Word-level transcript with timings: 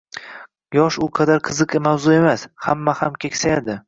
Yosh 0.77 0.95
u 1.05 1.09
qadar 1.19 1.43
qiziq 1.49 1.75
mavzu 1.89 2.15
emas, 2.15 2.47
hamma 2.69 2.97
ham 3.01 3.21
keksayadi. 3.27 3.77